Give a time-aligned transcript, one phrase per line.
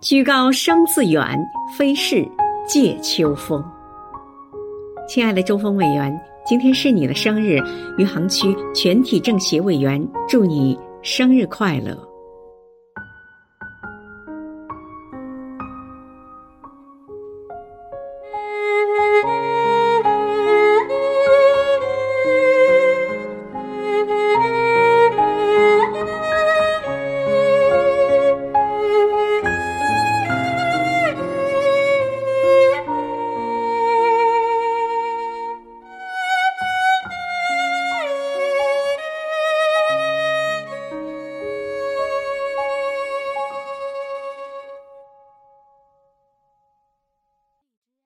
[0.00, 1.22] 居高声自远，
[1.76, 2.26] 非是
[2.66, 3.62] 借秋风。
[5.06, 7.58] 亲爱的周峰委员，今天是你的生日，
[7.98, 12.09] 余杭区全体政协委员祝你生日快乐。